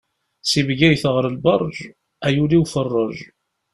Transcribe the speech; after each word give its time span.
Si 0.49 0.59
Bgayet 0.67 1.03
ɣer 1.13 1.25
Lberǧ, 1.35 1.77
ay 2.25 2.35
ul-iw 2.43 2.65
ferreǧ! 2.73 3.17